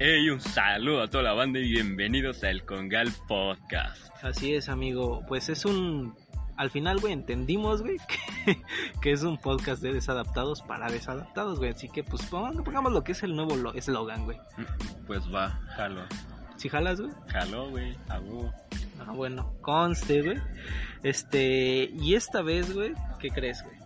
[0.00, 4.12] Hey, un saludo a toda la banda y bienvenidos al Congal Podcast.
[4.22, 5.24] Así es, amigo.
[5.26, 6.14] Pues es un.
[6.56, 7.96] Al final, güey, entendimos, güey,
[8.46, 8.58] que,
[9.00, 11.70] que es un podcast de desadaptados para desadaptados, güey.
[11.70, 14.38] Así que, pues, pongamos, lo que es el nuevo lo- eslogan, güey.
[15.06, 16.02] Pues va, jalo.
[16.56, 17.12] ¿Si jalas, güey?
[17.28, 17.96] Jalo, güey.
[18.08, 18.18] Ah,
[19.14, 20.38] bueno, conste, güey.
[21.02, 21.90] Este.
[22.00, 23.76] Y esta vez, güey, ¿qué crees, güey?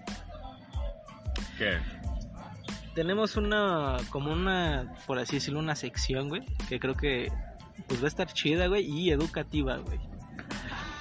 [1.58, 1.78] ¿Qué?
[2.94, 3.96] Tenemos una.
[4.10, 4.94] Como una.
[5.06, 6.42] Por así decirlo, una sección, güey.
[6.68, 7.32] Que creo que.
[7.88, 8.84] Pues va a estar chida, güey.
[8.84, 9.98] Y educativa, güey.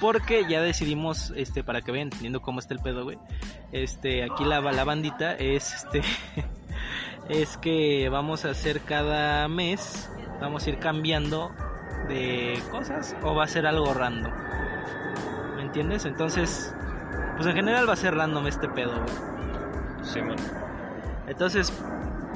[0.00, 3.18] Porque ya decidimos, este, para que vayan entendiendo cómo está el pedo, güey.
[3.70, 6.02] Este, aquí la, la bandita es, este,
[7.28, 11.52] es que vamos a hacer cada mes, vamos a ir cambiando
[12.08, 14.32] de cosas o va a ser algo random.
[15.54, 16.04] ¿Me entiendes?
[16.04, 16.74] Entonces,
[17.36, 20.04] pues en general va a ser random este pedo, güey.
[20.04, 20.61] Simón.
[21.32, 21.72] Entonces,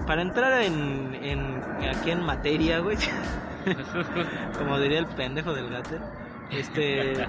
[0.07, 1.63] para entrar en, en
[1.95, 2.97] aquí en materia, güey,
[4.59, 5.97] como diría el pendejo del gato,
[6.51, 7.29] este,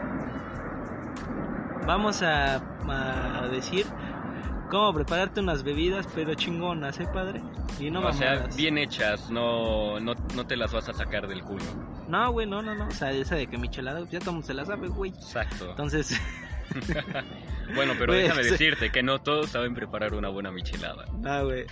[1.85, 3.85] vamos a, a decir
[4.69, 7.41] cómo prepararte unas bebidas, pero chingonas, ¿eh, padre?
[7.79, 11.43] Y no o sea, bien hechas, no, no, no te las vas a sacar del
[11.43, 11.65] culo.
[12.07, 14.65] No, güey, no, no, no, o sea, esa de que michelada, ya todo se la
[14.65, 15.11] sabe, güey.
[15.11, 15.69] Exacto.
[15.71, 16.17] Entonces,
[17.75, 18.51] bueno, pero Güey, déjame sí.
[18.51, 21.05] decirte que no todos saben preparar una buena michelada.
[21.25, 21.65] ah, güey.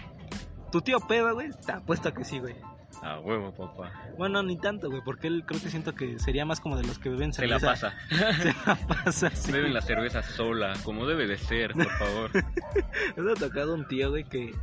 [0.72, 2.56] Tu tío peda, güey, te apuesto a que sí, güey.
[3.02, 3.92] A huevo, papá.
[4.18, 6.98] Bueno, ni tanto, güey, porque él creo que siento que sería más como de los
[6.98, 7.94] que beben Se la cerveza.
[8.10, 8.34] pasa.
[8.42, 9.52] Se la pasa, sí.
[9.52, 12.32] Beben la cerveza sola, como debe de ser, por favor.
[13.18, 14.54] Me ha tocado un tío, güey, que,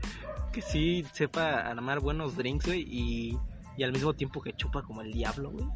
[0.53, 3.39] que sí sepa armar buenos drinks, güey, y,
[3.77, 5.67] y al mismo tiempo que chupa como el diablo, güey.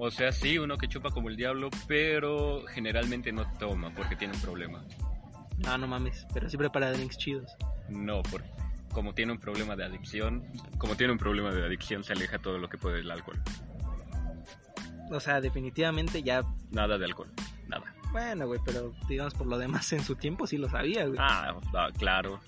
[0.00, 4.34] O sea, sí, uno que chupa como el diablo, pero generalmente no toma porque tiene
[4.34, 4.84] un problema.
[5.58, 7.50] No, no mames, pero sí prepara drinks chidos.
[7.88, 8.48] No, porque
[8.92, 10.44] como tiene un problema de adicción,
[10.78, 13.42] como tiene un problema de adicción, se aleja todo lo que puede del alcohol.
[15.10, 17.32] O sea, definitivamente ya, Nada de alcohol,
[17.66, 17.92] nada.
[18.12, 21.18] bueno, güey, pero digamos por lo demás en su tiempo sí lo sabía, güey.
[21.20, 22.40] Ah, ah, claro.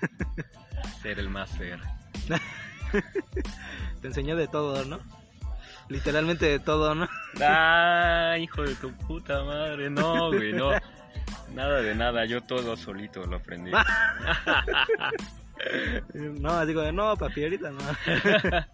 [1.00, 1.80] Ser el más ser.
[4.00, 4.98] Te enseñó de todo, ¿no?
[5.88, 7.08] Literalmente de todo, ¿no?
[7.40, 10.70] Ah, hijo de tu puta madre, no, güey, no.
[11.54, 13.70] Nada de nada, yo todo solito lo aprendí.
[16.14, 17.78] No, digo, no, papi, ahorita no.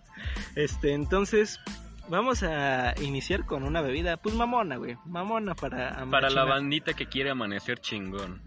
[0.54, 1.60] Este, entonces,
[2.08, 4.96] vamos a iniciar con una bebida, pues mamona, güey.
[5.04, 8.42] Mamona para Para la bandita que quiere amanecer chingón.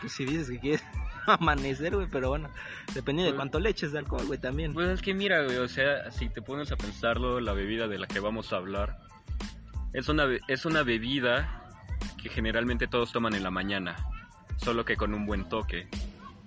[0.00, 0.84] Pues si dices que quieres
[1.40, 2.50] amanecer, güey, pero bueno,
[2.94, 4.72] depende de Pues- cuánto le eches de alcohol, güey, también.
[4.72, 7.98] Pues es que mira, güey, o sea, si te pones a pensarlo, la bebida de
[7.98, 8.98] la que vamos a hablar
[9.92, 11.62] es una, es una bebida
[12.22, 13.96] que generalmente todos toman en la mañana,
[14.56, 15.88] solo que con un buen toque.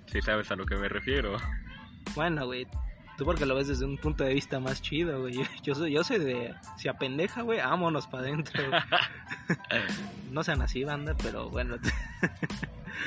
[0.08, 1.38] Si sabes a lo que me refiero.
[2.16, 2.66] Bueno, güey,
[3.18, 5.36] tú porque lo ves desde un punto de vista más chido, güey.
[5.64, 8.64] Yo soy, yo soy de, si apendeja, güey, vámonos para adentro.
[10.32, 11.78] no sean así, banda, pero bueno.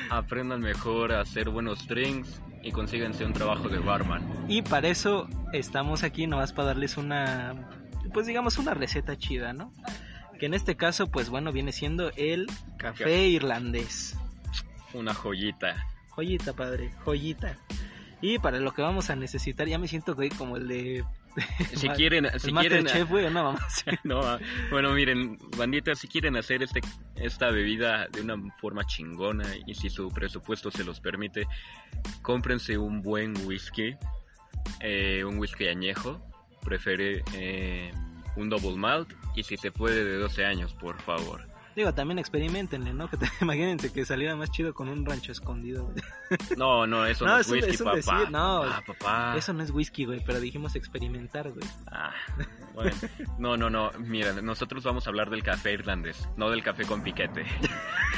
[0.09, 4.45] Aprendan mejor a hacer buenos drinks y consíganse un trabajo de barman.
[4.47, 7.69] Y para eso estamos aquí, nomás para darles una,
[8.13, 9.71] pues digamos, una receta chida, ¿no?
[10.39, 13.27] Que en este caso, pues bueno, viene siendo el café Café.
[13.27, 14.17] irlandés.
[14.93, 15.85] Una joyita.
[16.09, 17.57] Joyita, padre, joyita.
[18.21, 21.03] Y para lo que vamos a necesitar, ya me siento, güey, como el de...
[21.75, 23.67] Si quieren, el si quieren, güey, no, mamá.
[23.69, 23.91] sí.
[24.03, 24.21] no,
[24.69, 26.81] bueno, miren, banditas, si quieren hacer este,
[27.15, 31.47] esta bebida de una forma chingona y si su presupuesto se los permite,
[32.21, 33.95] cómprense un buen whisky,
[34.79, 36.21] eh, un whisky añejo,
[36.63, 37.91] prefiere eh,
[38.35, 41.52] un double malt y si se puede de 12 años, por favor.
[41.75, 43.09] Digo, también experimentenle, ¿no?
[43.09, 45.85] Que te, imagínense que saliera más chido con un rancho escondido.
[45.85, 45.95] güey.
[46.57, 47.95] No, no, eso no, No, es whisky, es un papá.
[47.97, 48.63] decir, no.
[48.63, 49.35] Ah, papá.
[49.37, 51.65] Eso no es whisky, güey, pero dijimos experimentar, güey.
[51.87, 52.11] Ah,
[52.73, 52.91] bueno.
[53.39, 53.91] No, no, no.
[53.99, 57.45] Mira, nosotros vamos a hablar del café irlandés, no del café con piquete.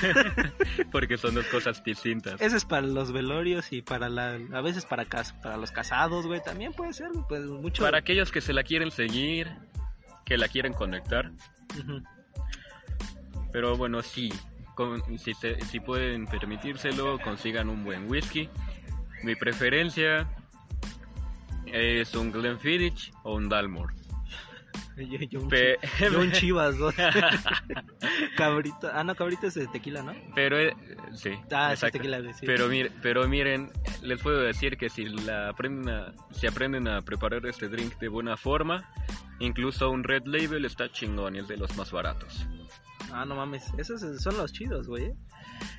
[0.91, 2.39] Porque son dos cosas distintas.
[2.41, 4.37] Ese es para los velorios y para la...
[4.53, 7.83] A veces para, cas- para los casados, güey, también puede ser, pues mucho...
[7.83, 9.49] Para aquellos que se la quieren seguir,
[10.25, 11.31] que la quieren conectar.
[11.79, 12.01] Ujú.
[13.55, 14.33] Pero bueno, sí.
[14.75, 18.49] con- si, se- si pueden permitírselo, consigan un buen whisky.
[19.23, 20.27] Mi preferencia
[21.65, 23.93] es un Glenfiddich o un Dalmore.
[24.97, 26.89] Yo, yo un, Pe- yo un chivas, ¿no?
[28.37, 28.89] cabrito.
[28.93, 30.13] Ah, no, cabrito es de tequila, ¿no?
[30.35, 30.75] Pero, eh,
[31.13, 31.31] sí.
[31.51, 31.97] Ah, exacto.
[31.99, 32.45] tequila, sí.
[32.45, 37.01] Pero, mir- pero miren, les puedo decir que si, la aprenden a, si aprenden a
[37.01, 38.89] preparar este drink de buena forma,
[39.39, 42.45] incluso un Red Label está chingón y es de los más baratos.
[43.15, 45.05] Ah, no mames, esos son los chidos, güey.
[45.05, 45.15] ¿eh?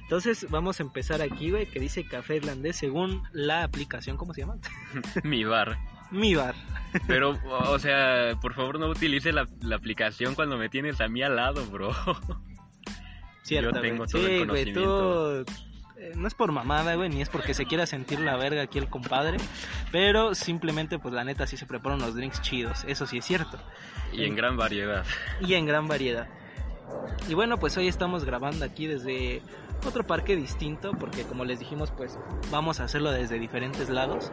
[0.02, 4.40] Entonces vamos a empezar aquí, güey, que dice café irlandés según la aplicación, ¿cómo se
[4.42, 4.56] llama?
[5.22, 5.76] Mi bar.
[6.10, 6.54] mi bar.
[7.06, 11.22] Pero, o sea, por favor no utilice la, la aplicación cuando me tienes a mí
[11.22, 11.94] al lado, bro.
[13.42, 14.08] Cierto, Yo tengo güey.
[14.10, 14.46] todo el tú...
[14.46, 15.40] conocimiento.
[15.98, 18.78] eh, No es por mamada, güey, ni es porque se quiera sentir la verga aquí
[18.78, 19.36] el compadre,
[19.92, 23.58] pero simplemente, pues la neta, sí se preparan unos drinks chidos, eso sí es cierto,
[24.12, 25.04] Y en gran variedad.
[25.40, 26.28] y en gran variedad.
[27.28, 29.42] Y bueno, pues hoy estamos grabando aquí desde
[29.86, 32.18] otro parque distinto, porque como les dijimos, pues
[32.50, 34.32] vamos a hacerlo desde diferentes lados.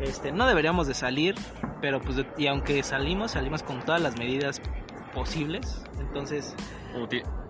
[0.00, 1.34] Este, no deberíamos de salir,
[1.80, 4.60] pero pues, y aunque salimos, salimos con todas las medidas
[5.12, 6.54] posibles, entonces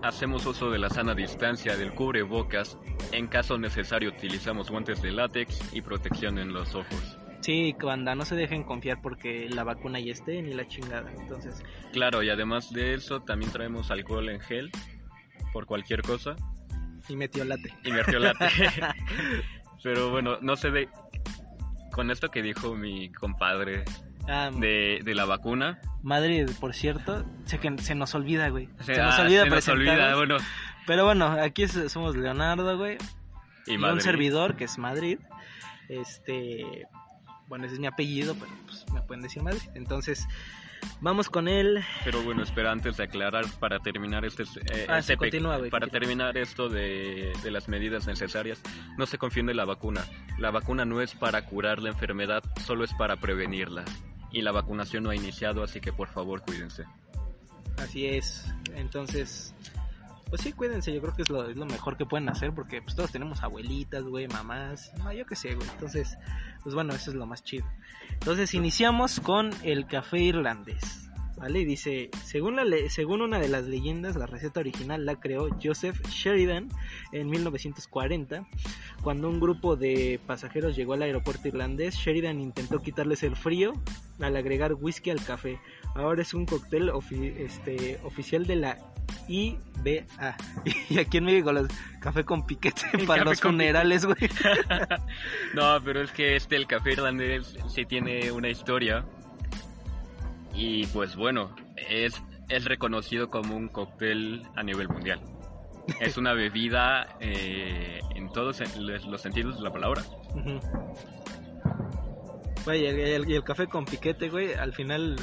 [0.02, 2.78] hacemos uso de la sana distancia del cubrebocas.
[3.12, 7.17] En caso necesario utilizamos guantes de látex y protección en los ojos.
[7.48, 11.10] Sí, banda, no se dejen confiar porque la vacuna ya esté ni la chingada.
[11.18, 11.64] Entonces,
[11.94, 14.70] Claro, y además de eso también traemos alcohol en gel
[15.54, 16.36] por cualquier cosa
[17.08, 17.72] y metió late.
[17.84, 18.44] y mertiolate.
[19.82, 20.90] Pero bueno, no sé de...
[21.90, 23.86] Con esto que dijo mi compadre
[24.28, 28.68] Ah, de, de la vacuna, Madrid, por cierto, sé que se nos olvida, güey.
[28.80, 30.36] Se, nos olvida se nos olvida, bueno,
[30.86, 32.98] Pero bueno, aquí somos Leonardo, güey.
[33.66, 35.18] y, Y, un servidor que es Madrid.
[35.88, 36.86] Este,
[37.48, 39.62] bueno, ese es mi apellido, pero pues me pueden decir Madrid.
[39.74, 40.26] Entonces,
[41.00, 41.82] vamos con él.
[42.04, 44.42] Pero bueno, espera, antes de aclarar, para terminar este,
[44.72, 45.90] eh, Ah, este continúa, para continúa.
[45.90, 48.60] terminar esto de, de las medidas necesarias,
[48.96, 50.04] no se confíen de la vacuna.
[50.38, 53.84] La vacuna no es para curar la enfermedad, solo es para prevenirla.
[54.30, 56.84] Y la vacunación no ha iniciado, así que por favor cuídense.
[57.78, 58.44] Así es.
[58.74, 59.54] Entonces,
[60.28, 60.92] pues sí, cuídense.
[60.92, 64.28] Yo creo que es lo, mejor que pueden hacer porque pues todos tenemos abuelitas, güey,
[64.28, 64.92] mamás.
[64.98, 65.68] No, yo qué sé, güey.
[65.68, 66.18] Entonces,
[66.62, 67.66] pues bueno, eso es lo más chido.
[68.12, 71.04] Entonces, iniciamos con el café irlandés.
[71.36, 71.60] ¿Vale?
[71.60, 72.58] Y dice, según,
[72.88, 76.68] según una de las leyendas, la receta original la creó Joseph Sheridan
[77.12, 78.44] en 1940.
[79.02, 83.72] Cuando un grupo de pasajeros llegó al aeropuerto irlandés, Sheridan intentó quitarles el frío
[84.18, 85.60] al agregar whisky al café.
[85.94, 86.90] Ahora es un cóctel
[87.38, 88.78] este, oficial de la
[89.28, 90.36] IBA.
[90.90, 91.68] Y aquí en México, los
[92.00, 94.16] café con piquete para los funerales, güey.
[95.54, 99.04] no, pero es que este, el café irlandés, sí tiene una historia.
[100.54, 105.20] Y pues bueno, es, es reconocido como un cóctel a nivel mundial.
[106.00, 108.60] Es una bebida eh, en todos
[109.06, 110.02] los sentidos de la palabra.
[112.64, 115.16] Güey, y el, el- y el café con piquete, güey, al final...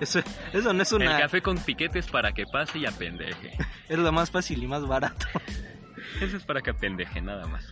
[0.00, 0.20] Eso,
[0.52, 1.16] eso no es una...
[1.16, 3.52] El café con piquetes para que pase y apendeje.
[3.88, 5.26] Es lo más fácil y más barato.
[6.20, 7.64] Eso es para que apendeje, nada más.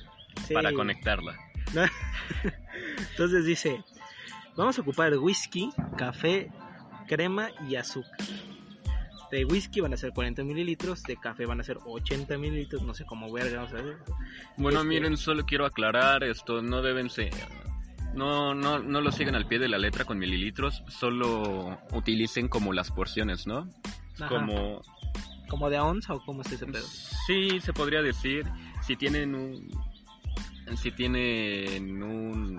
[0.46, 0.54] Sí.
[0.54, 1.36] Para conectarla.
[3.10, 3.82] Entonces dice,
[4.56, 6.50] vamos a ocupar whisky, café,
[7.08, 8.18] crema y azúcar.
[9.30, 12.94] De whisky van a ser 40 mililitros, de café van a ser 80 mililitros, no
[12.94, 13.96] sé cómo verga vamos a ver.
[14.56, 17.32] Bueno, Este- miren, solo quiero aclarar esto, no deben ser...
[18.14, 22.72] No, no, no lo sigan al pie de la letra con mililitros, solo utilicen como
[22.72, 23.68] las porciones, ¿no?
[24.16, 24.28] Ajá.
[24.28, 24.82] Como...
[25.48, 26.86] ¿Como de onza o cómo es ese pedo?
[27.26, 28.46] Sí, se podría decir,
[28.82, 29.68] si tienen un...
[30.76, 32.58] Si tienen un...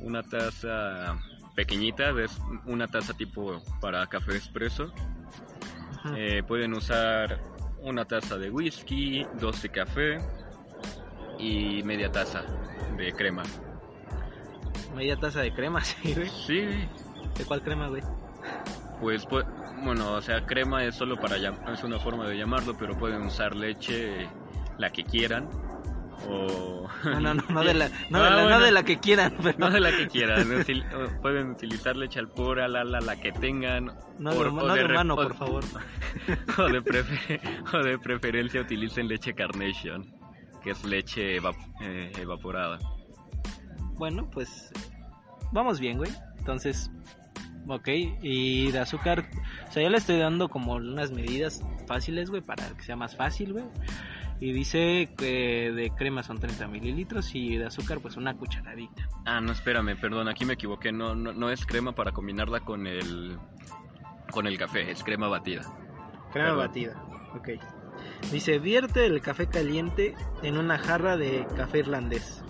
[0.00, 1.18] Una taza
[1.54, 4.92] pequeñita, es una taza tipo para café expreso.
[6.14, 7.40] Eh, pueden usar
[7.80, 10.18] una taza de whisky, dos de café
[11.38, 12.44] y media taza
[12.96, 13.42] de crema.
[14.96, 16.28] Media taza de crema, sí, güey.
[16.46, 16.60] Sí,
[17.38, 18.02] ¿De cuál crema, güey?
[19.00, 19.44] pues, pu-
[19.84, 23.54] bueno, o sea, crema es solo para es una forma de llamarlo, pero pueden usar
[23.54, 24.26] leche
[24.78, 25.48] la que quieran
[26.26, 28.98] o No, no, no, no de la, no de Ah, la, no de la que
[28.98, 33.00] quieran, pero no de la que quieran, util- pueden utilizar leche al pura, la, la,
[33.00, 35.64] la que tengan no, o- de, o no de re- humano, o- por favor.
[36.58, 37.40] o de, prefe-
[37.74, 40.10] o de preferencia utilicen leche Carnation,
[40.62, 42.78] que es leche evap- eh, evaporada.
[43.96, 44.70] Bueno, pues
[45.52, 46.10] vamos bien, güey.
[46.38, 46.90] Entonces,
[47.68, 47.88] ok.
[48.22, 49.28] Y de azúcar,
[49.68, 53.16] o sea, yo le estoy dando como unas medidas fáciles, güey, para que sea más
[53.16, 53.64] fácil, güey.
[54.38, 59.08] Y dice que de crema son 30 mililitros y de azúcar, pues una cucharadita.
[59.24, 60.92] Ah, no, espérame, perdón, aquí me equivoqué.
[60.92, 63.38] No, no, no es crema para combinarla con el
[64.30, 65.62] con el café, es crema batida.
[66.32, 66.58] Crema Perdón.
[66.58, 67.02] batida,
[67.34, 67.48] ok.
[68.30, 72.44] Dice, vierte el café caliente en una jarra de café irlandés.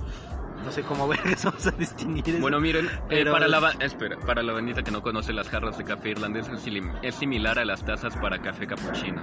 [0.67, 2.41] No sé cómo ver vamos a distinguir eso.
[2.41, 5.85] Bueno, miren, eh, para la espera, para la bandita que no conoce las jarras de
[5.85, 6.67] café irlandés es,
[7.03, 9.23] es similar a las tazas para café cappuccino.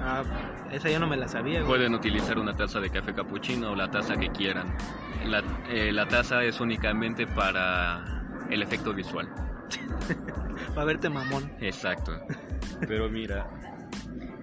[0.00, 0.24] Ah,
[0.72, 1.68] esa yo no me la sabía, güey.
[1.68, 4.74] Pueden utilizar una taza de café cappuccino o la taza que quieran.
[5.26, 8.02] La, eh, la taza es únicamente para
[8.48, 9.28] el efecto visual.
[10.74, 11.52] Para verte mamón.
[11.60, 12.18] Exacto.
[12.88, 13.50] Pero mira,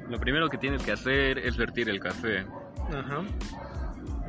[0.08, 2.46] lo primero que tienes que hacer es vertir el café.
[2.92, 3.24] Ajá.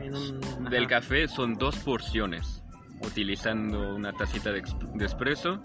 [0.05, 0.41] En un...
[0.71, 2.63] Del café son dos porciones.
[3.01, 5.61] utilizando una tacita de, exp- de espresso.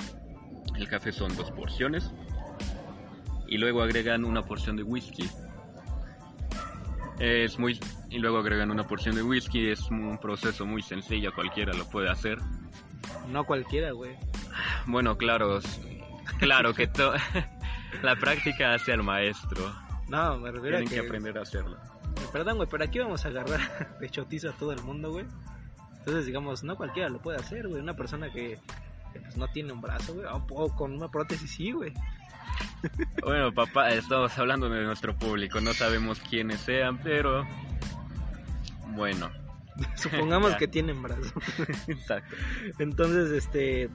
[0.76, 2.12] El café son dos porciones.
[3.48, 5.28] Y luego agregan una porción de whisky.
[7.20, 7.80] Es muy
[8.10, 12.10] y luego agregan una porción de whisky, es un proceso muy sencillo, cualquiera lo puede
[12.10, 12.38] hacer.
[13.30, 14.16] No cualquiera, güey.
[14.88, 15.60] Bueno, claro,
[16.40, 17.14] claro que to-
[18.04, 19.72] la práctica hace al maestro.
[20.08, 21.02] No, me refiero a Tienen que...
[21.02, 21.78] que aprender a hacerlo.
[22.32, 25.26] Perdón, güey, pero aquí vamos a agarrar de chotizo a todo el mundo, güey.
[25.98, 27.82] Entonces, digamos, no cualquiera lo puede hacer, güey.
[27.82, 28.58] Una persona que,
[29.14, 30.26] que, pues, no tiene un brazo, güey.
[30.28, 31.94] O, o con una prótesis, sí, güey.
[33.24, 37.46] Bueno, papá, estamos hablando de nuestro público, no sabemos quiénes sean, pero
[38.96, 39.30] bueno,
[39.96, 41.34] Supongamos que tienen brazo.
[41.88, 42.36] exacto.
[42.80, 43.90] Entonces, este...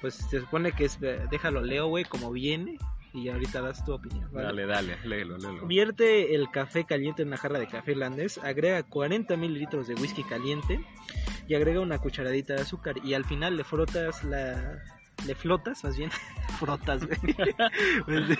[0.00, 0.98] Pues se supone que es...
[1.30, 2.78] Déjalo, leo, güey, como viene.
[3.12, 4.30] Y ahorita das tu opinión.
[4.32, 4.46] ¿vale?
[4.46, 5.66] Dale, dale, léelo, léelo.
[5.66, 10.22] Vierte el café caliente en una jarra de café irlandés, agrega 40 mililitros de whisky
[10.24, 10.84] caliente
[11.46, 14.82] y agrega una cucharadita de azúcar y al final le frotas la...
[15.26, 16.10] Le flotas, más bien,
[16.60, 17.18] frotas, güey.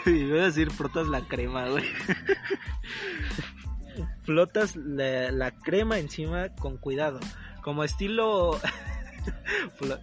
[0.06, 1.84] Y voy a decir frotas la crema, güey.
[4.22, 7.18] Flotas la, la crema encima con cuidado,
[7.62, 8.60] como estilo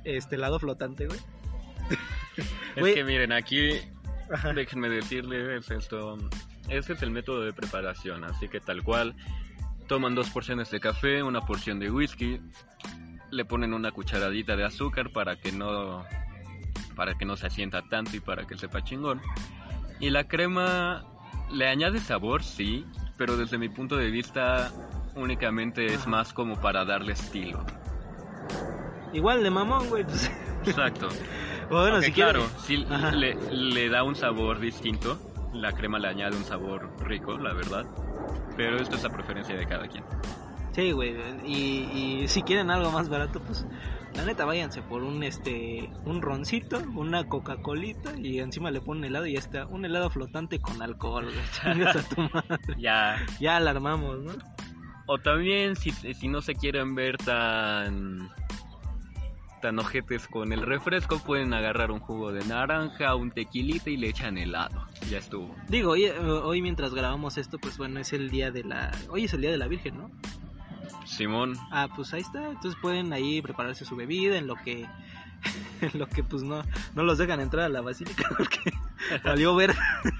[0.04, 1.20] este helado flotante, güey.
[2.76, 3.80] Es que miren, aquí
[4.32, 4.54] Ajá.
[4.54, 6.18] déjenme decirles esto.
[6.70, 9.16] Este es el método de preparación, así que tal cual.
[9.88, 12.42] Toman dos porciones de café, una porción de whisky,
[13.30, 16.04] le ponen una cucharadita de azúcar para que no
[16.96, 19.22] para que no se asienta tanto y para que sepa chingón.
[20.00, 21.06] Y la crema
[21.52, 22.86] le añade sabor, sí,
[23.18, 24.72] pero desde mi punto de vista
[25.16, 27.66] únicamente es más como para darle estilo.
[29.14, 30.04] Igual de mamón, güey.
[30.04, 30.32] pues.
[30.66, 31.10] Exacto.
[31.70, 32.86] bueno, Aunque si quieres- claro, sí
[33.18, 35.20] le, le da un sabor distinto.
[35.54, 37.86] La crema le añade un sabor rico, la verdad.
[38.58, 40.04] Pero esto es a preferencia de cada quien.
[40.74, 41.16] Sí, güey.
[41.46, 43.66] Y, y si quieren algo más barato, pues
[44.16, 49.26] la neta váyanse por un este un roncito, una Coca-Colita y encima le ponen helado
[49.26, 49.66] y ya está.
[49.68, 51.30] Un helado flotante con alcohol,
[51.64, 52.60] a tu madre.
[52.78, 53.26] Ya.
[53.40, 54.34] Ya alarmamos, ¿no?
[55.08, 58.30] O también, si, si no se quieren ver tan
[59.66, 64.10] tan ojetes con el refresco, pueden agarrar un jugo de naranja, un tequilita y le
[64.10, 64.86] echan helado.
[65.10, 65.56] Ya estuvo.
[65.70, 68.92] Digo, hoy, hoy mientras grabamos esto, pues bueno, es el día de la...
[69.10, 70.12] Hoy es el día de la Virgen, ¿no?
[71.04, 72.48] Simón, Ah, pues ahí está.
[72.48, 74.86] Entonces pueden ahí prepararse su bebida en lo que...
[75.82, 76.62] En lo que pues no,
[76.94, 78.72] no los dejan entrar a la basílica porque
[79.24, 79.74] valió ver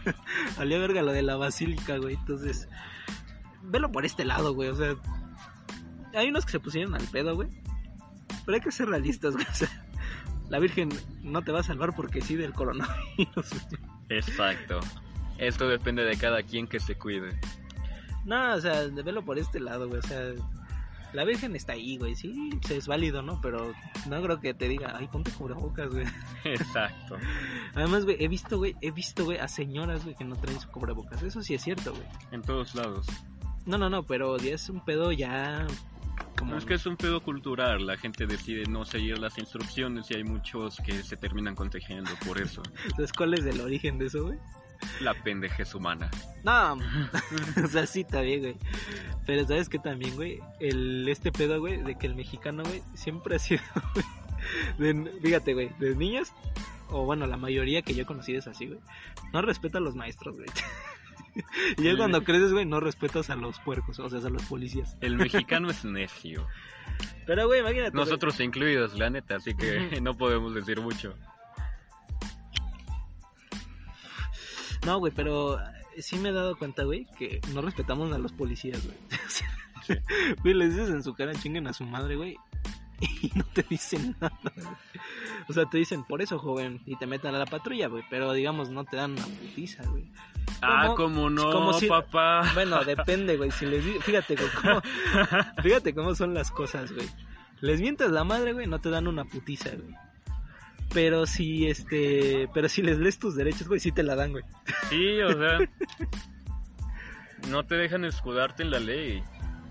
[0.58, 2.16] valió verga lo de la basílica, güey.
[2.16, 2.68] Entonces,
[3.62, 4.70] velo por este lado, güey.
[4.70, 4.96] O sea,
[6.16, 7.48] hay unos que se pusieron al pedo, güey.
[8.46, 9.46] Pero hay que ser realistas, güey.
[9.46, 9.70] O sea,
[10.50, 10.90] la Virgen
[11.24, 13.68] no te va a salvar porque sí del coronavirus.
[14.10, 14.80] exacto.
[15.38, 17.38] Esto depende de cada quien que se cuide.
[18.26, 20.00] No, o sea, de verlo por este lado, güey.
[20.00, 20.22] O sea,
[21.14, 22.16] la Virgen está ahí, güey.
[22.16, 23.40] Sí, es válido, ¿no?
[23.42, 23.74] Pero
[24.08, 26.06] no creo que te diga, ay, ponte cubrebocas, güey.
[26.44, 27.18] Exacto.
[27.74, 30.70] Además, güey, he visto, güey, he visto, güey, a señoras, güey, que no traen su
[30.70, 31.22] cubrebocas.
[31.24, 32.06] Eso sí es cierto, güey.
[32.32, 33.08] En todos lados.
[33.66, 35.66] No, no, no, pero ya es un pedo ya
[36.36, 36.58] como...
[36.58, 40.24] Es que es un pedo cultural, la gente decide no seguir las instrucciones y hay
[40.24, 42.62] muchos que se terminan contagiando por eso.
[42.96, 44.38] ¿Sabes cuál es el origen de eso, güey?
[45.00, 46.12] La pendejez humana.
[46.44, 46.74] No,
[47.64, 48.58] o sea, sí, también, güey.
[49.26, 50.40] Pero ¿sabes qué también, güey?
[50.60, 53.62] El, este pedo, güey, de que el mexicano, güey, siempre ha sido,
[54.78, 56.34] güey, de- fíjate, güey, de niños,
[56.90, 58.80] o bueno, la mayoría que yo he conocido es así, güey,
[59.34, 60.48] no respeta a los maestros, güey.
[61.78, 64.98] Y ya cuando creces, güey, no respetas a los puercos, o sea, a los policías.
[65.02, 66.48] El mexicano es necio.
[67.26, 67.92] Pero, güey, imagínate.
[67.92, 68.06] güey.
[68.06, 71.14] Nosotros incluidos, la neta, así que no podemos decir mucho.
[74.86, 75.58] No, güey, pero
[75.98, 78.98] sí me he dado cuenta, güey, que no respetamos a los policías, güey.
[80.44, 82.38] Güey, les dices en su cara, chinguen a su madre, güey.
[83.02, 84.40] Y no te dicen nada.
[84.44, 84.68] güey.
[85.48, 88.04] O sea, te dicen, por eso, joven, y te meten a la patrulla, güey.
[88.10, 90.06] Pero, digamos, no te dan una putiza, güey.
[90.62, 92.42] Ah, como no, Como si- papá.
[92.54, 93.52] Bueno, depende, güey.
[93.52, 94.82] Si les Fíjate, güey, cómo...
[95.64, 97.08] Fíjate cómo son las cosas, güey.
[97.62, 99.96] Les mientas la madre, güey, no te dan una putiza, güey.
[100.94, 102.50] Pero si, este...
[102.54, 104.44] Pero si les lees tus derechos, güey, sí te la dan, güey.
[104.90, 105.60] Sí, o sea,
[107.50, 109.24] no te dejan escudarte en la ley.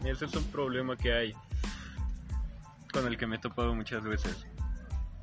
[0.05, 1.35] Ese es un problema que hay
[2.93, 4.47] con el que me he topado muchas veces.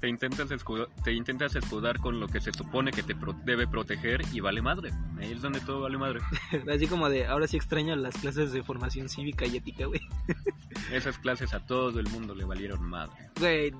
[0.01, 3.67] Te intentas, escudar, te intentas escudar con lo que se supone que te pro- debe
[3.67, 4.91] proteger y vale madre.
[5.19, 6.19] Ahí es donde todo vale madre.
[6.73, 10.01] Así como de, ahora sí extraño las clases de formación cívica y ética, güey.
[10.91, 13.13] Esas clases a todo el mundo le valieron madre.
[13.39, 13.71] Güey,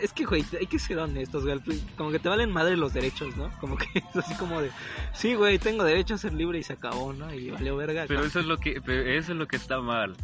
[0.00, 1.60] es que, güey, hay que ser honestos, güey.
[1.96, 3.50] Como que te valen madre los derechos, ¿no?
[3.58, 4.70] Como que es así como de,
[5.12, 7.34] sí, güey, tengo derecho a ser libre y se acabó, ¿no?
[7.34, 8.04] Y valió verga.
[8.06, 10.14] Pero eso es lo que, pero eso es lo que está mal.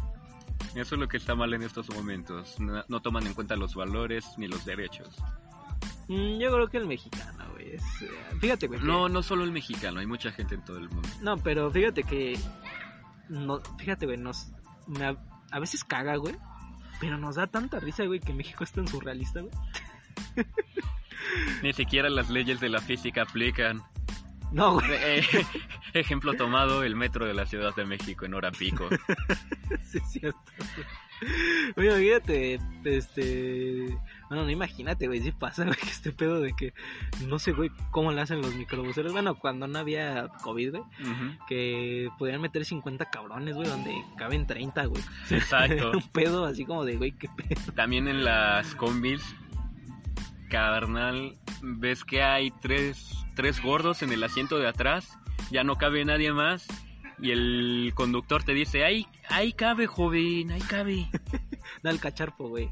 [0.75, 2.59] Eso es lo que está mal en estos momentos.
[2.59, 5.09] No, no toman en cuenta los valores ni los derechos.
[6.07, 7.75] Mm, yo creo que el mexicano, güey.
[7.75, 8.09] es, eh,
[8.39, 8.79] fíjate, güey.
[8.79, 11.07] que- No, no solo el mexicano, hay mucha gente en todo el mundo.
[11.21, 12.37] No, pero fíjate que.
[13.29, 14.51] No, fíjate, güey, nos.
[14.87, 15.05] me
[15.51, 16.35] a veces caga, güey.
[16.99, 19.53] Pero nos da tanta risa, güey, que México es tan surrealista, güey.
[21.63, 23.81] Ni siquiera las leyes de la física aplican.
[24.51, 24.89] No, güey.
[24.91, 25.23] Eh,
[25.93, 28.87] ejemplo tomado, el metro de la Ciudad de México en hora pico.
[29.89, 30.39] Sí, es cierto.
[31.75, 31.89] güey.
[31.89, 33.97] Oye, fíjate, este.
[34.29, 36.73] Bueno, no imagínate, güey, si pasa, güey, que este pedo de que.
[37.27, 39.11] No sé, güey, cómo le hacen los microbuseros.
[39.11, 40.83] Bueno, cuando no había COVID, güey,
[41.47, 45.03] que podían meter 50 cabrones, güey, donde caben 30, güey.
[45.29, 45.91] Exacto.
[45.95, 47.73] Un pedo así como de, güey, qué pedo.
[47.73, 49.23] También en las combis,
[50.49, 55.17] carnal, ves que hay tres, tres gordos en el asiento de atrás,
[55.51, 56.67] ya no cabe nadie más.
[57.19, 61.07] Y el conductor te dice, ahí, ahí cabe, joven, ahí cabe.
[61.83, 62.69] Da el cacharpo, güey.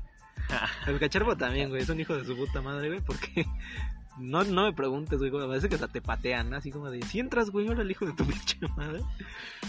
[0.87, 3.45] El cacharpo también, güey, es un hijo de su puta madre, güey, porque
[4.17, 7.19] no, no me preguntes, güey, a veces que hasta te patean, así como de, si
[7.19, 9.01] entras, güey, ahora el hijo de tu pinche madre.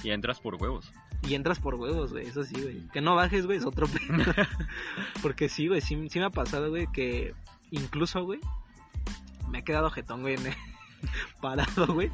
[0.02, 0.90] y entras por huevos.
[1.28, 2.88] Y entras por huevos, güey, eso sí, güey.
[2.88, 4.24] Que no bajes, güey, es otro pedo.
[5.22, 7.34] porque sí, güey, sí, sí me ha pasado, güey, que
[7.70, 8.40] incluso, güey,
[9.50, 10.54] me ha quedado jetón, güey, en-
[11.40, 12.10] parado, güey,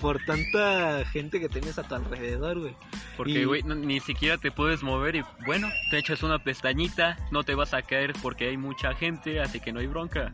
[0.00, 2.76] por tanta gente que tienes a tu alrededor, güey.
[3.16, 7.16] Porque, Y- güey, no- ni siquiera te puedes mover y, bueno, te echas una pestañita,
[7.30, 10.32] no te vas a caer porque hay mucha gente, así que no hay bronca.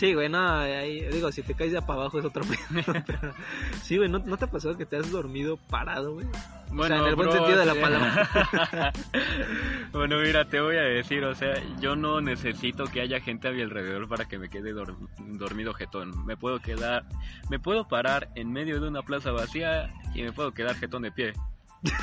[0.00, 2.42] Sí, güey, no, ahí- digo, si te caes de para abajo es otro
[2.72, 2.94] pedo.
[3.06, 3.34] pero-
[3.82, 6.26] sí, güey, ¿no, ¿no te ha pasado que te has dormido parado, güey?
[6.72, 8.92] Bueno, en el buen sentido de la palabra.
[9.92, 13.50] bueno, mira, te voy a decir, o sea, yo no necesito que haya gente a
[13.50, 16.24] mi alrededor para que me quede dor- dormido jetón.
[16.24, 17.04] Me puedo quedar,
[17.50, 21.12] me puedo parar en medio de una plaza vacía y me puedo quedar jetón de
[21.12, 21.34] pie.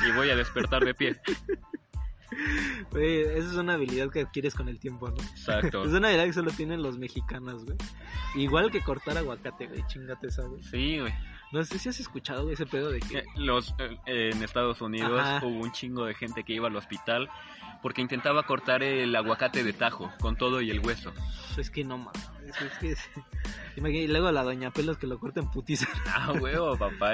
[0.06, 1.16] Y voy a despertar de pie.
[2.90, 5.16] Güey, esa es una habilidad que adquieres con el tiempo, ¿no?
[5.22, 5.84] Exacto.
[5.84, 7.76] Es una habilidad que solo tienen los mexicanos, güey.
[8.36, 10.62] Igual que cortar aguacate, güey, chingate esa, güey.
[10.62, 11.12] Sí, güey.
[11.50, 13.18] No sé si has escuchado, güey, ese pedo de que...
[13.18, 15.46] Eh, Los, eh, en Estados Unidos Ajá.
[15.46, 17.30] hubo un chingo de gente que iba al hospital
[17.80, 21.12] porque intentaba cortar el aguacate de tajo con todo y el hueso.
[21.56, 22.96] Es que no mames, es que...
[23.76, 25.86] Y luego la doña Pelos que lo corta en putiza.
[26.06, 27.12] Ah, huevo, papá.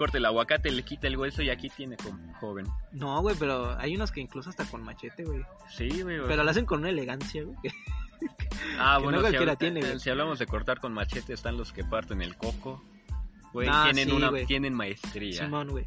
[0.00, 2.66] Corta el aguacate, le quita el hueso y aquí tiene como joven.
[2.90, 5.42] No, güey, pero hay unos que incluso hasta con machete, güey.
[5.68, 6.20] Sí, güey.
[6.26, 7.56] Pero lo hacen con una elegancia, güey.
[8.78, 10.00] Ah, que bueno, no si, cualquiera habla- tiene, güey.
[10.00, 12.82] si hablamos de cortar con machete, están los que parten el coco.
[13.52, 15.44] Güey, Ah, tienen sí, una, tienen maestría.
[15.44, 15.86] Simón, güey.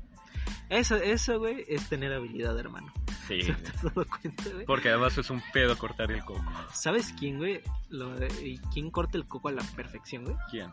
[0.69, 2.91] Eso, eso, güey, es tener habilidad, hermano.
[3.27, 3.65] Sí, ¿Te güey.
[3.65, 4.65] has dado cuenta, güey?
[4.67, 6.43] porque además es un pedo cortar el coco.
[6.71, 7.61] ¿Sabes quién, güey?
[7.89, 10.35] Lo de- ¿Quién corta el coco a la perfección, güey?
[10.51, 10.71] ¿Quién?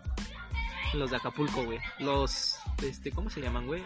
[0.95, 1.79] Los de Acapulco, güey.
[1.99, 3.85] Los, este, ¿cómo se llaman, güey?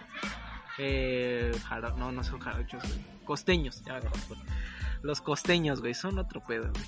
[0.78, 1.52] Eh,
[1.96, 3.04] no, no son jarochos, güey.
[3.24, 4.42] Costeños, ya me acordé.
[5.02, 6.84] Los costeños, güey, son otro pedo, güey.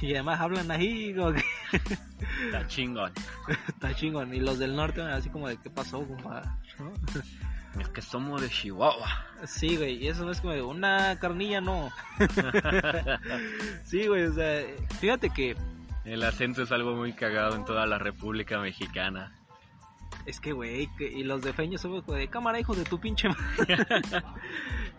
[0.00, 1.44] Y además hablan ahí, como que
[2.46, 3.12] Está chingón.
[3.68, 4.34] está chingón.
[4.34, 6.58] Y los del norte, así como de, ¿qué pasó, compa?
[6.78, 6.92] ¿No?
[7.80, 9.26] Es que somos de Chihuahua.
[9.46, 11.90] Sí, güey, y eso no es como de, una carnilla, no.
[13.84, 14.64] Sí, güey, o sea,
[15.00, 15.56] fíjate que
[16.04, 19.32] El acento es algo muy cagado en toda la República Mexicana.
[20.26, 23.28] Es que, güey, y los de feños somos como de cámara, hijo de tu pinche
[23.28, 23.76] madre.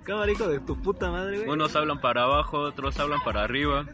[0.04, 1.50] cámara, hijo de tu puta madre, güey.
[1.50, 3.86] Unos hablan para abajo, otros hablan para arriba.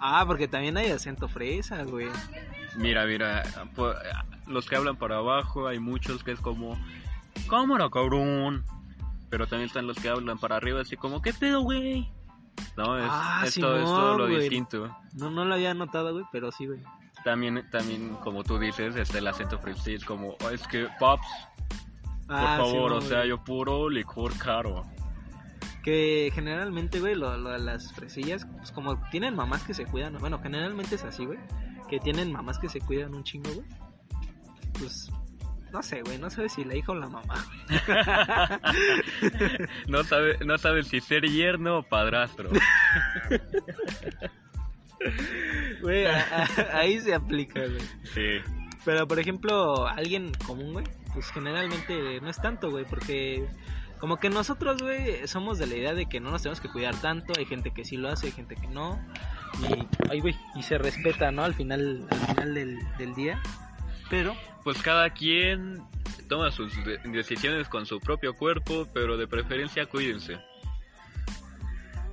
[0.00, 2.08] Ah, porque también hay acento fresa, güey.
[2.76, 3.42] Mira, mira,
[3.74, 3.94] po-
[4.46, 6.78] los que hablan para abajo, hay muchos que es como,
[7.48, 8.64] cámara, cabrón.
[9.30, 12.10] Pero también están los que hablan para arriba, así como, ¿qué pedo, güey?
[12.76, 14.40] No, es, Ah, es todo, es todo lo güey.
[14.40, 14.96] distinto.
[15.14, 16.80] No, no lo había notado, güey, pero sí, güey.
[17.24, 21.26] También, también, como tú dices, está el acento fresa, es como, "Oh, es que, paps,
[22.26, 24.84] por Ah, favor, Simón, o sea, yo puro licor caro.
[25.84, 30.38] Que generalmente, güey, lo, lo las fresillas, pues como tienen mamás que se cuidan, bueno,
[30.40, 31.38] generalmente es así, güey.
[31.88, 33.66] Que tienen mamás que se cuidan un chingo, güey.
[34.78, 35.10] Pues,
[35.72, 37.34] no sé, güey, no sé si la hija o la mamá.
[39.88, 42.50] no sabe, no sabe si ser yerno o padrastro.
[45.80, 46.06] Güey,
[46.72, 47.80] ahí se aplica, güey.
[48.04, 48.40] Sí.
[48.84, 53.48] Pero, por ejemplo, alguien común, güey, pues generalmente no es tanto, güey, porque
[53.98, 56.94] como que nosotros, güey, somos de la idea de que no nos tenemos que cuidar
[57.00, 57.32] tanto.
[57.38, 59.00] Hay gente que sí lo hace, hay gente que no.
[59.60, 61.44] Y, ay, güey, y se respeta, ¿no?
[61.44, 63.40] Al final, al final del, del día.
[64.12, 65.82] Pero, Pues cada quien
[66.28, 70.38] toma sus de- decisiones con su propio cuerpo, pero de preferencia cuídense.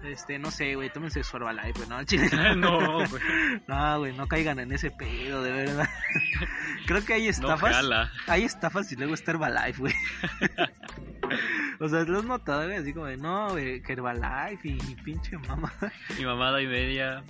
[0.06, 2.02] este, no sé, güey, tómense su Herbalife, güey, ¿no?
[2.06, 2.30] Chile.
[2.56, 3.22] no, güey.
[3.68, 5.90] No, güey, no caigan en ese pedo, de verdad.
[6.88, 7.76] Creo que hay No estafas.
[7.76, 8.12] jala.
[8.28, 9.94] Hay estafas y luego está Herbalife, güey.
[11.82, 15.38] O sea, lo has notado, güey, así como de, no, güey, que Herbalife y pinche
[15.38, 15.72] mamá.
[16.18, 17.24] Y mamada y media.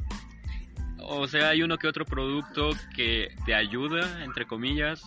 [1.04, 5.04] O sea, hay uno que otro producto que te ayuda, entre comillas,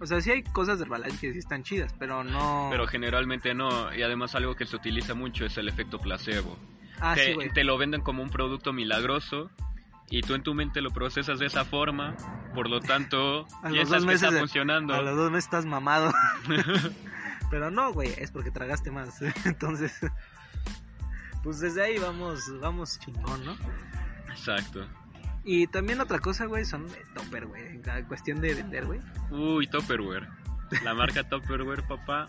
[0.00, 2.68] O sea, sí hay cosas de Herbalife que sí están chidas, pero no...
[2.70, 3.94] pero generalmente no.
[3.94, 6.58] Y además algo que se utiliza mucho es el efecto placebo.
[7.00, 9.50] Ah, te, sí, te lo venden como un producto milagroso
[10.08, 12.16] y tú en tu mente lo procesas de esa forma,
[12.54, 14.94] por lo tanto A los dos que meses está de- funcionando.
[14.94, 16.12] A los dos meses estás mamado.
[17.50, 19.20] pero no, güey, es porque tragaste más.
[19.44, 20.00] Entonces...
[21.42, 23.56] Pues desde ahí vamos, vamos chingón, ¿no?
[24.30, 24.84] Exacto.
[25.48, 27.62] Y también otra cosa, güey, son de topper, güey.
[27.66, 29.00] En cuestión de vender, güey.
[29.30, 30.28] Uy, Tupperware.
[30.82, 32.26] La marca Tupperware, papá.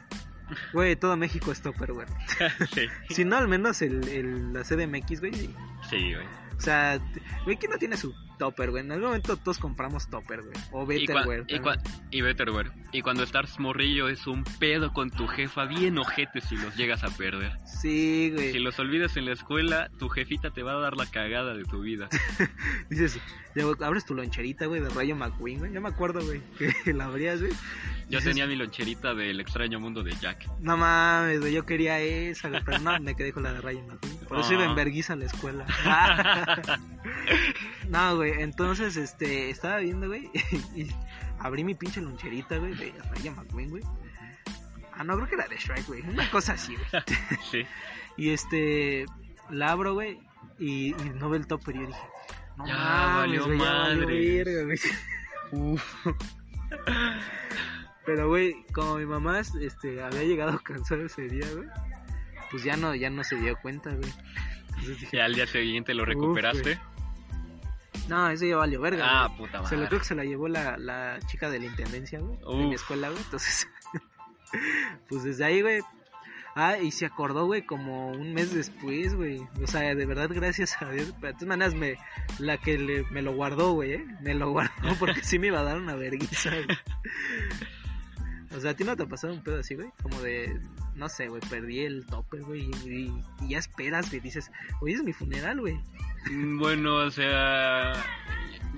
[0.72, 2.08] Güey, todo México es topper, güey.
[2.74, 2.88] sí.
[3.10, 5.34] Si no, al menos el, el, la CDMX, güey.
[5.34, 5.56] sí.
[5.90, 6.28] Sí, güey.
[6.58, 7.00] O sea,
[7.44, 8.84] güey, ¿quién no tiene su topper, güey?
[8.84, 10.54] En algún momento todos compramos topper, güey.
[10.72, 11.46] O Y, Betterware.
[11.48, 12.72] y, cua- y Betterware.
[12.92, 17.04] Y cuando estás morrillo es un pedo con tu jefa bien ojete si los llegas
[17.04, 17.52] a perder.
[17.66, 18.52] Sí, güey.
[18.52, 21.64] Si los olvidas en la escuela, tu jefita te va a dar la cagada de
[21.66, 22.10] tu vida.
[22.90, 23.20] Dices,
[23.82, 25.74] abres tu loncherita, güey, de Rayo McQueen, güey.
[25.74, 26.42] Yo me acuerdo, güey,
[26.84, 27.52] que la abrías, güey.
[28.10, 30.48] Yo tenía mi loncherita del extraño mundo de Jack.
[30.62, 34.18] No mames, güey, yo quería esa, pero no, me quedé con la de Rayo McQueen.
[34.28, 34.76] Por eso iba en Ah.
[34.76, 35.66] verguiza a la escuela.
[37.90, 40.30] no, güey, entonces, este, estaba viendo, güey,
[40.76, 40.88] y
[41.40, 43.84] abrí mi pinche loncherita, güey, de Rayo McQueen, güey.
[44.94, 46.02] Ah, no, creo que era de Shrek, güey.
[46.02, 47.04] Una cosa así, güey.
[47.52, 47.66] sí.
[48.18, 49.06] Y este,
[49.50, 50.20] la abro, güey,
[50.60, 51.76] y, y no ve el topper.
[51.76, 52.00] Y yo dije,
[52.58, 54.46] no Ya mames, valió ya valió madres.
[54.46, 55.80] verga, güey.
[58.08, 61.68] Pero, güey, como mi mamá este, había llegado cansada ese día, güey,
[62.50, 64.10] pues ya no, ya no se dio cuenta, güey.
[64.70, 66.80] Entonces dije, Y al día siguiente lo Uf, recuperaste.
[68.08, 69.04] no, eso ya valió verga.
[69.06, 69.40] ah, güey.
[69.52, 69.88] puta Se lo madre.
[69.90, 73.10] creo que se la llevó la, la chica de la intendencia, güey, de mi escuela,
[73.10, 73.22] güey.
[73.22, 73.68] Entonces,
[75.10, 75.82] pues desde ahí, güey.
[76.60, 79.42] Ah, y se acordó, güey, como un mes después, güey.
[79.62, 81.14] O sea, de verdad, gracias a Dios.
[81.22, 81.98] Pero de todas maneras, me,
[82.40, 84.06] la que le- me lo guardó, güey, ¿eh?
[84.22, 86.66] Me lo guardó porque sí me iba a dar una vergüenza, güey.
[88.58, 89.90] O sea, ¿a ti no te ha pasado un pedo así, güey?
[90.02, 90.60] Como de,
[90.96, 94.50] no sé, güey, perdí el tope, güey, y, y ya esperas, güey, dices,
[94.82, 95.80] hoy es mi funeral, güey.
[96.32, 97.94] Mm, Bueno, o sea,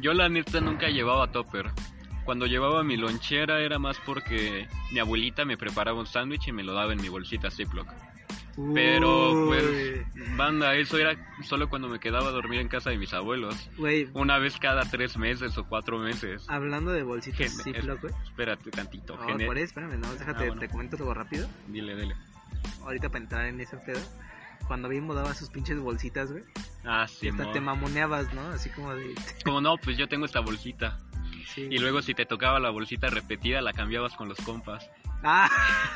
[0.01, 1.71] yo la neta nunca llevaba topper.
[2.25, 6.63] Cuando llevaba mi lonchera era más porque mi abuelita me preparaba un sándwich y me
[6.63, 7.87] lo daba en mi bolsita Ziploc.
[8.73, 10.05] Pero, pues,
[10.37, 13.69] banda, eso era solo cuando me quedaba a dormir en casa de mis abuelos.
[14.13, 16.45] Una vez cada tres meses o cuatro meses.
[16.49, 18.13] hablando de bolsitas Gen- Ziploc, güey.
[18.23, 19.15] Espérate tantito.
[19.17, 20.59] No, por ahí, espérame, no, déjate, Ah, bueno.
[20.59, 21.47] te comento algo rápido.
[21.67, 22.15] Dile, dile.
[22.83, 23.99] Ahorita para entrar en ese pedo.
[24.67, 26.43] Cuando Bimbo daba sus pinches bolsitas, güey.
[26.83, 28.41] Ah, sí, hasta te mamoneabas, ¿no?
[28.49, 29.15] Así como de.
[29.45, 30.99] Como no, pues yo tengo esta bolsita.
[31.47, 31.67] Sí.
[31.69, 34.89] Y luego si te tocaba la bolsita repetida, la cambiabas con los compas.
[35.23, 35.49] Ah,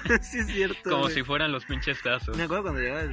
[0.21, 0.89] sí es cierto.
[0.89, 1.13] Como güey.
[1.13, 2.36] si fueran los pinches tazos.
[2.38, 3.12] Me acuerdo cuando llegaba el,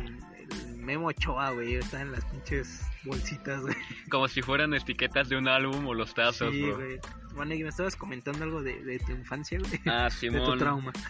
[0.65, 1.75] el Memo Ochoa, güey.
[1.77, 3.77] Estaba en las pinches bolsitas, güey.
[4.11, 6.77] Como si fueran etiquetas de un álbum o los tazos, Sí, bro.
[6.77, 6.99] güey.
[7.35, 9.81] Bueno, y me estabas comentando algo de, de tu infancia, güey.
[9.87, 10.59] Ah, de tu Simón.
[10.59, 10.93] trauma.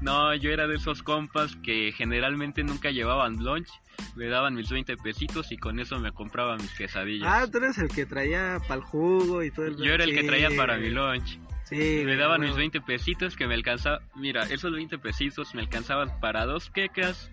[0.00, 3.68] No, yo era de esos compas que generalmente nunca llevaban lunch.
[4.16, 7.28] Me daban mis 20 pesitos y con eso me compraba mis quesadillas.
[7.30, 10.14] Ah, tú eres el que traía para el jugo y todo el yo era el
[10.14, 10.88] que traía para güey.
[10.90, 11.38] mi lunch.
[11.64, 12.58] Sí, me güey, daban mis huevo.
[12.58, 14.00] 20 pesitos que me alcanzaba.
[14.16, 17.30] Mira, esos 20 pesitos me alcanzaban para dos quecas,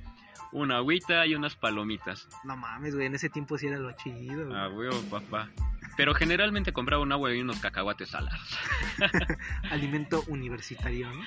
[0.54, 2.30] una agüita y unas palomitas.
[2.46, 3.08] No mames, güey.
[3.08, 4.58] En ese tiempo sí era lo chido, güey.
[4.58, 5.50] Ah, huevo, papá.
[5.98, 8.58] Pero generalmente compraba un agua y unos cacahuates salados.
[9.72, 11.22] Alimento universitario, ¿no?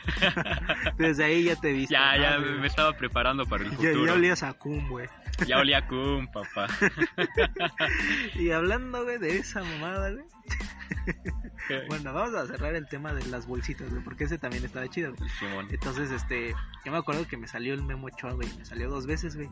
[0.97, 1.93] Desde ahí ya te viste.
[1.93, 2.61] Ya, ya ¿no, güey?
[2.61, 4.07] me estaba preparando para el Ya, futuro.
[4.07, 5.09] ya olías a cum, güey.
[5.47, 6.69] Ya olía cum, papá.
[8.35, 10.25] Y hablando, güey, de esa mamada, güey.
[11.89, 15.15] Bueno, vamos a cerrar el tema de las bolsitas, güey, porque ese también estaba chido,
[15.15, 15.31] güey.
[15.71, 19.07] Entonces, este, yo me acuerdo que me salió el Memo Ochoa, güey, me salió dos
[19.07, 19.49] veces, güey.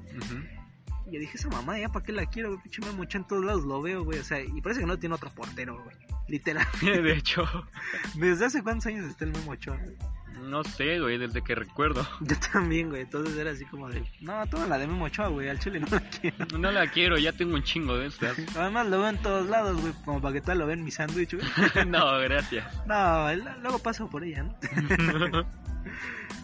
[1.11, 3.45] Y yo dije, esa mamá, ya para qué la quiero, güey, pinche Memo en todos
[3.45, 5.97] lados lo veo, güey, o sea, y parece que no tiene otro portero, güey,
[6.29, 6.67] literal.
[6.83, 7.45] De hecho,
[8.15, 9.77] ¿Desde hace cuántos años está el Memo Ochoa?
[9.77, 9.97] güey?
[10.43, 12.07] no sé, güey, desde que recuerdo.
[12.21, 15.49] Yo también, güey, entonces era así como de, no, toda la de Memo Ochoa, güey,
[15.49, 16.59] al chile no la quiero.
[16.59, 18.39] No la quiero, ya tengo un chingo de estas.
[18.57, 21.35] Además lo veo en todos lados, güey, como para que tal lo vean mi sándwich,
[21.35, 21.87] güey.
[21.87, 22.65] No, gracias.
[22.87, 24.55] No, luego paso por ella, ¿no?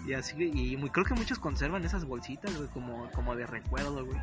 [0.07, 4.05] Y así, y muy, creo que muchos conservan esas bolsitas, güey, como, como de recuerdo,
[4.05, 4.19] güey.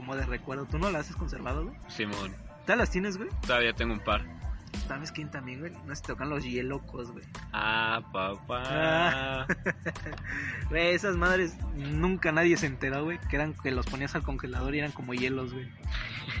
[0.00, 0.64] Como de recuerdo.
[0.64, 1.76] ¿Tú no las has conservado, güey?
[1.88, 2.34] Simón,
[2.66, 3.28] ¿Tú las tienes, güey?
[3.46, 4.24] todavía tengo un par.
[4.88, 5.72] ¿Sabes quién también, güey?
[5.84, 7.24] No se tocan los hielocos, güey.
[7.52, 9.46] Ah, papá.
[10.70, 13.18] Güey, esas madres nunca nadie se enteró, güey.
[13.28, 15.68] Que eran que los ponías al congelador y eran como hielos, güey.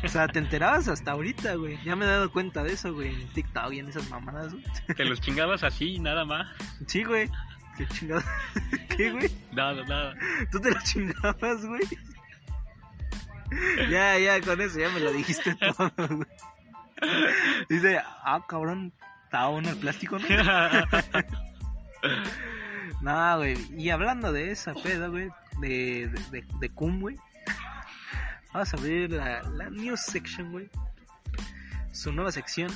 [0.02, 1.76] O sea, te enterabas hasta ahorita, güey.
[1.84, 3.14] Ya me he dado cuenta de eso, güey.
[3.14, 4.64] En TikTok y en esas mamadas, güey.
[4.96, 6.48] Te los chingabas así, nada más.
[6.86, 7.28] Sí, güey.
[7.76, 8.22] ¿Qué chingado?
[8.96, 9.30] ¿Qué, güey?
[9.52, 10.14] Nada, nada.
[10.50, 11.82] ¿Tú te lo chingabas, güey?
[13.90, 16.28] Ya, ya, con eso ya me lo dijiste todo, güey.
[17.68, 18.92] Dice, ah, cabrón,
[19.24, 20.28] estaba bueno el plástico, ¿no?
[23.00, 23.56] no, güey.
[23.76, 27.16] Y hablando de esa peda, güey, de, de, de, güey.
[28.52, 30.68] Vamos a abrir la, la news section, güey.
[31.92, 32.70] Su nueva sección.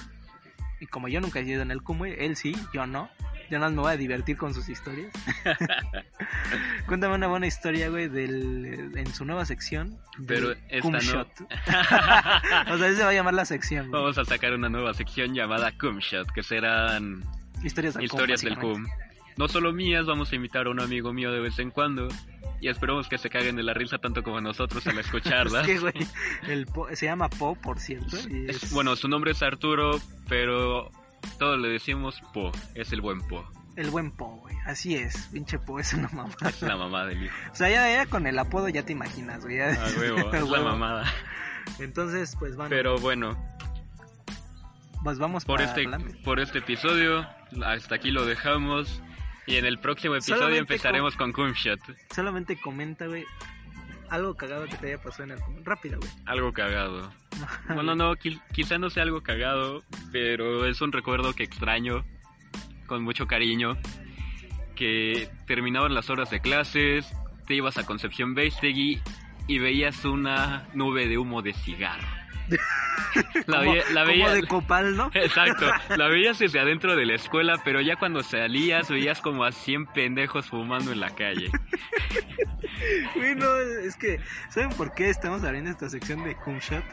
[0.80, 3.10] Y como yo nunca he ido en el cum, güey, él sí, yo no.
[3.50, 5.12] Yo nada más me voy a divertir con sus historias.
[6.86, 9.98] Cuéntame una buena historia, güey, del, en su nueva sección.
[10.26, 11.00] Pero del esta cum no.
[11.00, 11.28] shot.
[12.70, 14.00] o sea, ese va a llamar la sección, güey.
[14.02, 17.22] Vamos a sacar una nueva sección llamada Cum Shot, que serán
[17.62, 18.90] Historias del cum, historias del básicamente.
[18.90, 19.04] cum.
[19.36, 22.08] No solo mías, vamos a invitar a un amigo mío de vez en cuando.
[22.60, 25.66] Y esperemos que se caguen de la risa tanto como nosotros al escucharlas.
[25.68, 26.06] Es que, güey,
[26.48, 28.16] el Po- se llama Po, por cierto.
[28.28, 30.90] y Es- es- Bueno, su nombre es Arturo, pero
[31.38, 32.50] todos le decimos Po.
[32.74, 33.44] Es el buen Po.
[33.76, 34.54] El buen Po, güey.
[34.66, 35.28] Así es.
[35.32, 36.32] Pinche Po es una mamá.
[36.48, 37.34] Es la mamá del hijo.
[37.50, 39.56] O sea, ya, ya con el apodo ya te imaginas, güey.
[39.58, 41.04] ya- A huevo, es la mamada.
[41.80, 43.36] Entonces, pues bueno, Pero bueno,
[45.02, 45.88] pues vamos por para este,
[46.24, 47.26] por este episodio,
[47.64, 49.02] hasta aquí lo dejamos.
[49.46, 51.78] Y en el próximo episodio Solamente empezaremos con Cum Shot.
[52.14, 53.24] Solamente comenta, güey,
[54.08, 55.64] algo cagado que te haya pasado en el.
[55.64, 56.10] Rápido, güey.
[56.24, 57.12] Algo cagado.
[57.74, 62.04] Bueno, no, qui- quizá no sea algo cagado, pero es un recuerdo que extraño
[62.86, 63.76] con mucho cariño.
[64.74, 67.06] Que terminaban las horas de clases,
[67.46, 69.00] te ibas a Concepción Beistegui
[69.46, 72.08] y veías una nube de humo de cigarro.
[73.46, 75.10] La, como, veía- la como veías- de copal, ¿no?
[75.14, 75.66] Exacto,
[75.96, 79.86] la veías desde adentro de la escuela, pero ya cuando salías veías como a 100
[79.86, 81.50] pendejos fumando en la calle.
[83.14, 84.20] Güey, no, es que,
[84.50, 86.84] ¿saben por qué estamos abriendo esta sección de cum shot?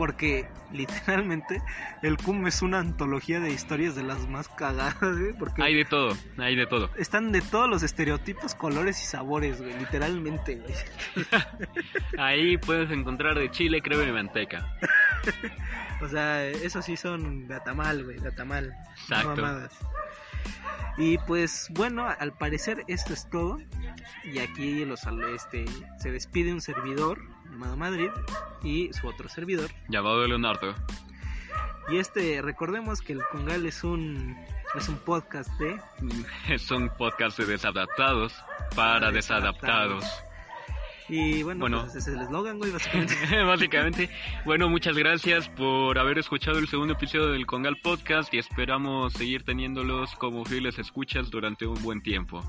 [0.00, 1.60] Porque literalmente
[2.00, 5.34] el cum es una antología de historias de las más cagadas, güey.
[5.38, 6.88] Porque Hay de todo, hay de todo.
[6.96, 9.78] están de todos los estereotipos, colores y sabores, güey.
[9.78, 10.74] Literalmente, güey.
[12.18, 14.74] Ahí puedes encontrar de chile, crema y manteca.
[16.02, 18.74] O sea, esos sí son de atamal, güey, de atamal.
[19.02, 19.36] Exacto.
[19.36, 19.78] mamadas.
[20.96, 23.58] Y pues bueno, al parecer esto es todo.
[24.24, 25.02] Y aquí los
[25.34, 25.66] este
[25.98, 28.10] se despide un servidor llamado Madrid
[28.62, 29.70] y su otro servidor.
[29.88, 30.74] Llamado Leonardo.
[31.90, 34.36] Y este, recordemos que el Congal es un
[34.76, 35.80] es un podcast de
[36.48, 38.32] Es un podcast de desadaptados
[38.76, 40.04] para desadaptados.
[41.08, 41.80] y bueno, Bueno.
[41.82, 43.42] pues ese es el eslogan, güey, básicamente.
[43.42, 44.10] Básicamente,
[44.44, 49.42] bueno, muchas gracias por haber escuchado el segundo episodio del Congal Podcast y esperamos seguir
[49.42, 52.40] teniéndolos como fieles escuchas durante un buen tiempo.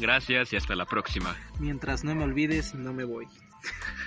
[0.00, 1.36] Gracias y hasta la próxima.
[1.60, 3.28] Mientras no me olvides, no me voy.